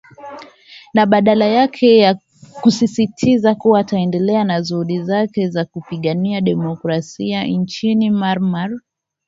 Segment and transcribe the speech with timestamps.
[0.93, 2.15] na badala yake
[2.61, 8.71] kusisitiza kuwa ataendelea na juhudi zake za kupigania demokrasia nchini mynmar